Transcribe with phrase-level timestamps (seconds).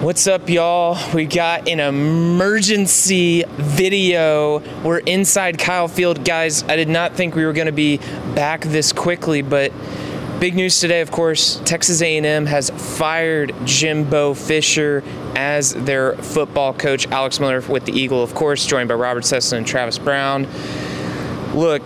[0.00, 0.96] What's up, y'all?
[1.12, 4.60] We got an emergency video.
[4.82, 6.62] We're inside Kyle Field, guys.
[6.62, 7.98] I did not think we were going to be
[8.34, 9.74] back this quickly, but
[10.38, 11.60] big news today, of course.
[11.66, 15.04] Texas A&M has fired Jimbo Fisher
[15.36, 17.06] as their football coach.
[17.08, 20.48] Alex Miller with the Eagle, of course, joined by Robert Cessna and Travis Brown.
[21.52, 21.82] Look,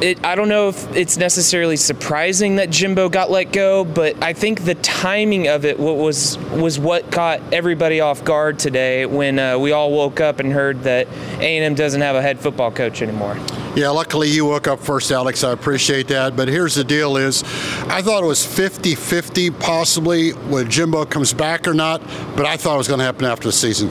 [0.00, 4.32] it, I don't know if it's necessarily surprising that Jimbo got let go, but I
[4.32, 9.58] think the timing of it was was what caught everybody off guard today when uh,
[9.58, 11.08] we all woke up and heard that
[11.38, 13.36] A&M doesn't have a head football coach anymore.
[13.74, 15.44] Yeah, luckily you woke up first, Alex.
[15.44, 16.36] I appreciate that.
[16.36, 17.42] But here's the deal is
[17.88, 22.00] I thought it was 50-50 possibly when Jimbo comes back or not,
[22.36, 23.90] but I thought it was going to happen after the season.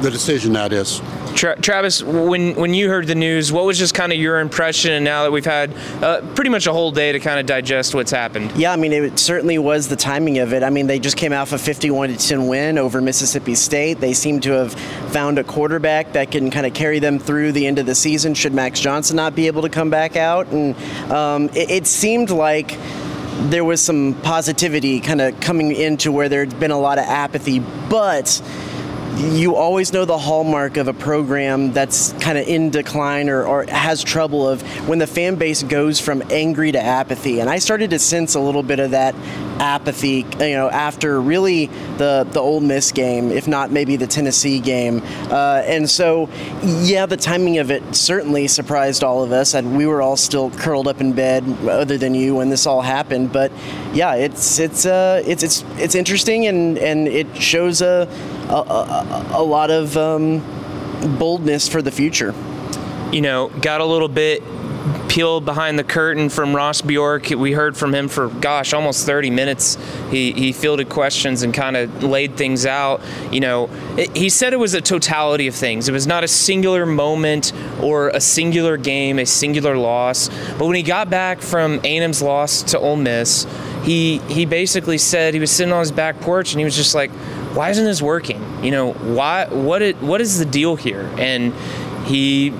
[0.00, 1.00] The decision that is.
[1.34, 4.92] Tra- Travis, when when you heard the news, what was just kind of your impression?
[4.92, 7.94] And now that we've had uh, pretty much a whole day to kind of digest
[7.94, 8.52] what's happened.
[8.52, 10.62] Yeah, I mean, it certainly was the timing of it.
[10.62, 14.00] I mean, they just came off a 51 10 win over Mississippi State.
[14.00, 14.74] They seem to have
[15.12, 18.34] found a quarterback that can kind of carry them through the end of the season.
[18.34, 20.46] Should Max Johnson not be able to come back out?
[20.48, 20.76] And
[21.10, 22.78] um, it, it seemed like
[23.50, 27.58] there was some positivity kind of coming into where there'd been a lot of apathy,
[27.58, 28.40] but
[29.16, 33.64] you always know the hallmark of a program that's kind of in decline or, or,
[33.64, 37.40] has trouble of when the fan base goes from angry to apathy.
[37.40, 39.14] And I started to sense a little bit of that
[39.58, 41.66] apathy, you know, after really
[41.96, 45.02] the the Ole Miss game, if not maybe the Tennessee game.
[45.30, 46.28] Uh, and so,
[46.62, 50.50] yeah, the timing of it certainly surprised all of us, and we were all still
[50.50, 53.32] curled up in bed, other than you, when this all happened.
[53.32, 53.52] But
[53.92, 58.08] yeah, it's it's uh, it's it's it's interesting, and and it shows a
[58.48, 60.38] a, a, a lot of um,
[61.18, 62.34] boldness for the future.
[63.12, 64.42] You know, got a little bit
[65.14, 67.30] peeled behind the curtain from Ross Bjork.
[67.30, 69.78] We heard from him for, gosh, almost 30 minutes.
[70.10, 73.00] He, he fielded questions and kind of laid things out.
[73.30, 75.88] You know, it, he said it was a totality of things.
[75.88, 80.30] It was not a singular moment or a singular game, a singular loss.
[80.58, 83.46] But when he got back from A&M's loss to Ole Miss,
[83.84, 86.92] he, he basically said he was sitting on his back porch and he was just
[86.92, 87.12] like,
[87.54, 88.42] why isn't this working?
[88.64, 89.46] You know, why?
[89.46, 89.80] What?
[89.80, 91.08] It, what is the deal here?
[91.18, 91.54] And
[92.04, 92.52] he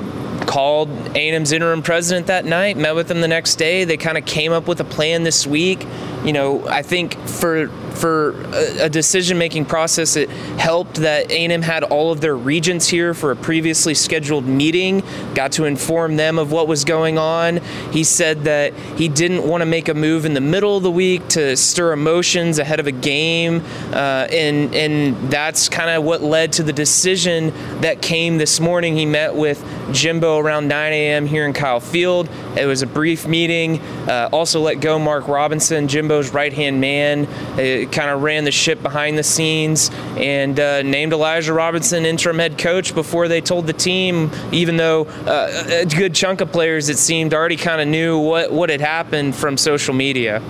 [0.55, 3.83] called A&M's interim president that night, met with him the next day.
[3.83, 5.85] They kind of came up with a plan this week.
[6.25, 10.29] You know, I think for for a, a decision-making process, it
[10.59, 15.03] helped that A&M had all of their regents here for a previously scheduled meeting.
[15.35, 17.59] Got to inform them of what was going on.
[17.93, 20.91] He said that he didn't want to make a move in the middle of the
[20.91, 23.63] week to stir emotions ahead of a game,
[23.93, 28.97] uh, and and that's kind of what led to the decision that came this morning.
[28.97, 31.27] He met with Jimbo around 9 a.m.
[31.27, 32.29] here in Kyle Field.
[32.57, 33.81] It was a brief meeting.
[34.09, 37.27] Uh, also let go Mark Robinson, Jimbo's right-hand man.
[37.27, 42.39] Uh, kind of ran the ship behind the scenes and uh, named Elijah Robinson interim
[42.39, 46.89] head coach before they told the team, even though uh, a good chunk of players,
[46.89, 50.43] it seemed, already kind of knew what, what had happened from social media.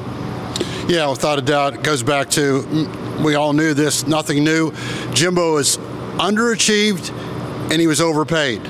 [0.87, 1.75] Yeah, without a doubt.
[1.75, 4.73] It goes back to mm, we all knew this, nothing new.
[5.13, 5.79] Jimbo is
[6.19, 7.11] underachieved
[7.71, 8.61] and he was overpaid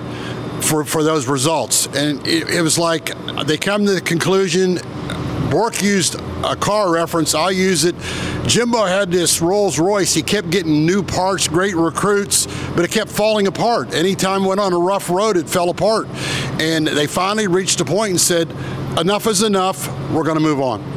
[0.64, 1.86] for, for those results.
[1.86, 3.16] And it, it was like
[3.46, 4.78] they come to the conclusion
[5.54, 7.32] Bjork used a car reference.
[7.32, 7.94] I'll use it.
[8.46, 10.12] Jimbo had this Rolls Royce.
[10.12, 13.94] He kept getting new parts, great recruits, but it kept falling apart.
[13.94, 16.08] Anytime went on a rough road, it fell apart.
[16.60, 18.50] And they finally reached a point and said,
[18.98, 19.88] enough is enough.
[20.10, 20.93] We're going to move on.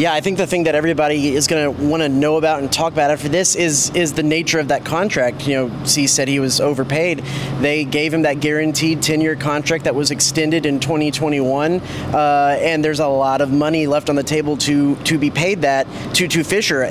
[0.00, 2.72] Yeah, I think the thing that everybody is going to want to know about and
[2.72, 5.46] talk about after this is is the nature of that contract.
[5.46, 7.18] You know, C said he was overpaid.
[7.60, 13.00] They gave him that guaranteed 10-year contract that was extended in 2021, uh, and there's
[13.00, 16.44] a lot of money left on the table to to be paid that to to
[16.44, 16.86] Fisher.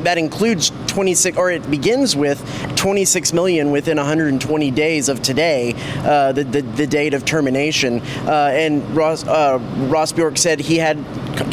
[0.00, 2.38] That includes 26, or it begins with
[2.76, 8.02] 26 million within 120 days of today, uh, the, the, the date of termination.
[8.26, 9.58] Uh, and Ross uh,
[9.88, 10.98] Ross Bjork said he had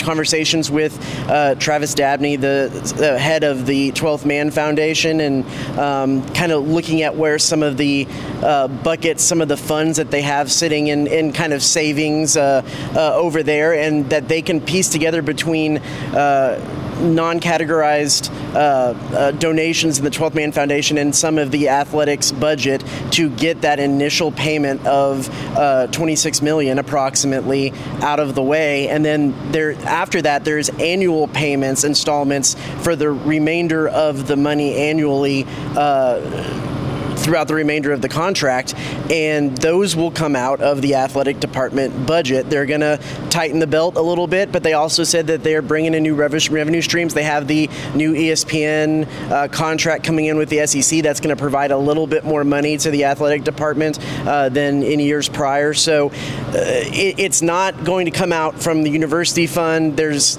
[0.09, 0.97] conversations with
[1.30, 5.46] uh, Travis Dabney, the, head of the 12th Man Foundation, and
[5.78, 8.07] um, kind of looking at where some of the
[8.42, 12.36] uh, buckets, some of the funds that they have sitting in, in kind of savings
[12.36, 12.63] uh,
[12.95, 15.78] uh over there, and that they can piece together between
[17.00, 22.84] non-categorized uh, uh, donations in the 12th Man Foundation and some of the athletics budget
[23.12, 29.04] to get that initial payment of uh, 26 million approximately out of the way, and
[29.04, 35.46] then there after that there's annual payments, installments for the remainder of the money annually
[35.75, 36.79] uh,
[37.19, 38.74] throughout the remainder of the contract,
[39.10, 42.50] and those will come out of the athletic department budget.
[42.50, 43.00] They're going to
[43.30, 46.16] tighten the belt a little bit, but they also said that they're bringing in new
[46.16, 47.13] revenue streams.
[47.13, 51.39] They have the new ESPN uh, contract coming in with the SEC that's going to
[51.39, 55.74] provide a little bit more money to the athletic department uh, than in years prior.
[55.74, 56.12] So uh,
[56.54, 59.98] it, it's not going to come out from the university fund.
[59.98, 60.38] There's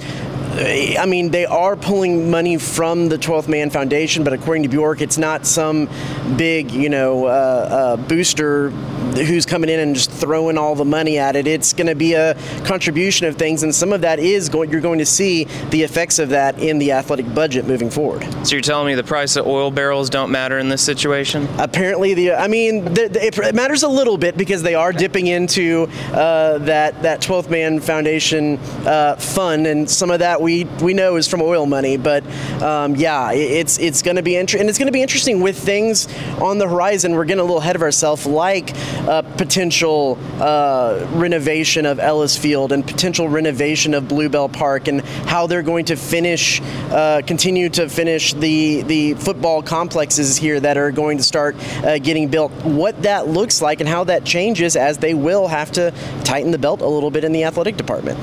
[0.53, 5.01] I mean, they are pulling money from the 12th Man Foundation, but according to Bjork,
[5.01, 5.89] it's not some
[6.35, 8.71] big, you know, uh, uh, booster
[9.15, 11.47] who's coming in and just throwing all the money at it.
[11.47, 14.71] It's going to be a contribution of things, and some of that is going.
[14.71, 18.23] You're going to see the effects of that in the athletic budget moving forward.
[18.45, 21.47] So you're telling me the price of oil barrels don't matter in this situation?
[21.57, 25.27] Apparently, the I mean, the, the, it matters a little bit because they are dipping
[25.27, 30.93] into uh, that that 12th Man Foundation uh, fund, and some of that we we
[30.93, 31.97] know is from oil money.
[31.97, 32.25] But
[32.61, 35.57] um, yeah, it's it's going to be interesting, and it's going to be interesting with
[35.57, 36.07] things
[36.39, 37.13] on the horizon.
[37.13, 38.71] We're getting a little ahead of ourselves, like
[39.07, 45.01] uh, potential uh, renovation of Ellis Field and potential renovation of Blue Bell Park, and
[45.01, 46.61] how they're going to finish,
[46.91, 51.97] uh, continue to finish the the football complexes here that are going to start uh,
[51.99, 52.51] getting built.
[52.63, 56.57] What that looks like and how that changes as they will have to tighten the
[56.57, 58.19] belt a little bit in the athletic department.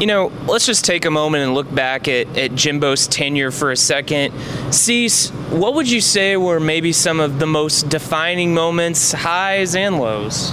[0.00, 3.72] You know, let's just take a moment and look back at, at Jimbo's tenure for
[3.72, 4.32] a second.
[4.72, 9.98] Cease, what would you say were maybe some of the most defining moments, highs and
[9.98, 10.52] lows?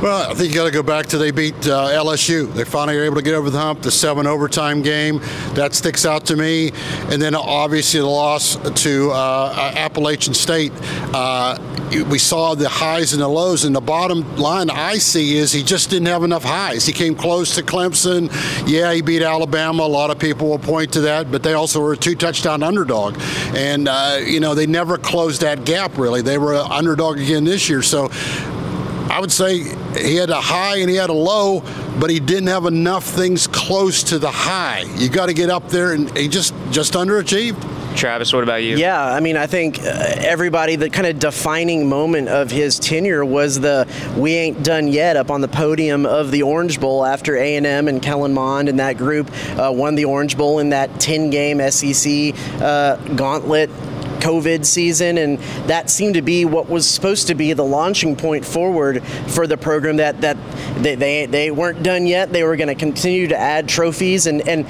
[0.00, 2.54] Well, I think you got to go back to they beat uh, LSU.
[2.54, 3.82] They finally were able to get over the hump.
[3.82, 5.18] The seven overtime game
[5.54, 6.70] that sticks out to me,
[7.10, 8.54] and then obviously the loss
[8.84, 10.70] to uh, Appalachian State.
[11.12, 11.58] Uh,
[12.08, 15.64] we saw the highs and the lows, and the bottom line I see is he
[15.64, 16.86] just didn't have enough highs.
[16.86, 18.30] He came close to Clemson.
[18.68, 19.82] Yeah, he beat Alabama.
[19.82, 22.62] A lot of people will point to that, but they also were a two touchdown
[22.62, 23.16] underdog,
[23.52, 26.22] and uh, you know they never closed that gap really.
[26.22, 28.10] They were an underdog again this year, so
[29.18, 29.64] I would say
[30.00, 31.64] he had a high and he had a low,
[31.98, 34.84] but he didn't have enough things close to the high.
[34.94, 37.96] You got to get up there, and he just just underachieved.
[37.96, 38.76] Travis, what about you?
[38.76, 39.82] Yeah, I mean, I think uh,
[40.18, 45.16] everybody, the kind of defining moment of his tenure was the "we ain't done yet"
[45.16, 48.68] up on the podium of the Orange Bowl after A and M and Kellen Mond
[48.68, 53.68] and that group uh, won the Orange Bowl in that 10-game SEC uh, gauntlet
[54.20, 55.38] COVID season, and
[55.68, 59.56] that seemed to be what was supposed to be the launching point forward for the
[59.56, 59.96] program.
[59.96, 60.36] That that
[60.78, 62.32] they they, they weren't done yet.
[62.32, 64.68] They were going to continue to add trophies, and and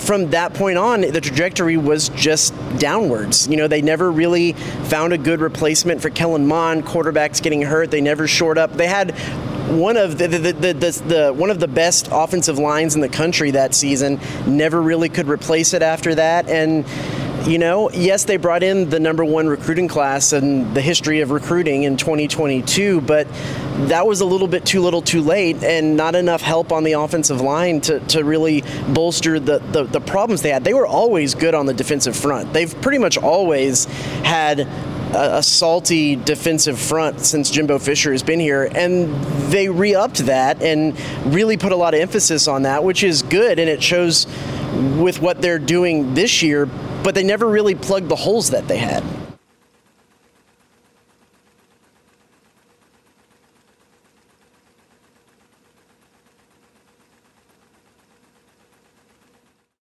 [0.00, 3.46] from that point on, the trajectory was just downwards.
[3.48, 6.84] You know, they never really found a good replacement for Kellen Mond.
[6.84, 7.90] Quarterbacks getting hurt.
[7.90, 8.72] They never shored up.
[8.72, 9.12] They had
[9.68, 13.08] one of the the, the, the, the, one of the best offensive lines in the
[13.08, 14.20] country that season.
[14.46, 16.84] Never really could replace it after that, and
[17.46, 21.30] you know, yes, they brought in the number one recruiting class in the history of
[21.30, 23.28] recruiting in 2022, but
[23.88, 26.92] that was a little bit too little too late and not enough help on the
[26.94, 30.64] offensive line to, to really bolster the, the, the problems they had.
[30.64, 32.52] They were always good on the defensive front.
[32.52, 33.84] They've pretty much always
[34.24, 34.66] had
[35.14, 39.14] a, salty defensive front since Jimbo Fisher has been here, and
[39.52, 43.22] they re upped that and really put a lot of emphasis on that, which is
[43.22, 44.26] good, and it shows
[44.98, 46.68] with what they're doing this year
[47.06, 49.04] but they never really plugged the holes that they had.